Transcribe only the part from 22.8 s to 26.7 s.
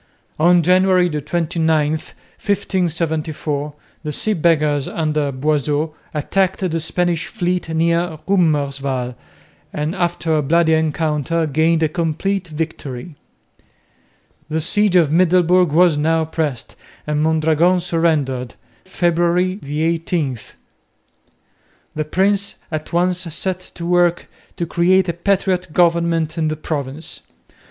once set to work to create a patriot government in the